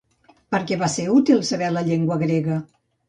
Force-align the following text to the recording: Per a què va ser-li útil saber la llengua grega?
Per 0.53 0.57
a 0.57 0.61
què 0.71 0.77
va 0.83 0.89
ser-li 0.93 1.13
útil 1.17 1.43
saber 1.51 1.69
la 1.75 1.85
llengua 1.91 2.19
grega? 2.25 2.59